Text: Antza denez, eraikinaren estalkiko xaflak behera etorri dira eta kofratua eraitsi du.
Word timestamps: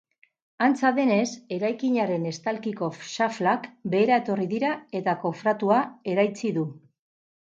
Antza 0.67 0.91
denez, 0.99 1.25
eraikinaren 1.57 2.23
estalkiko 2.29 2.89
xaflak 3.09 3.67
behera 3.95 4.17
etorri 4.23 4.47
dira 4.55 4.71
eta 5.01 5.15
kofratua 5.25 5.79
eraitsi 6.15 6.53
du. 6.57 6.65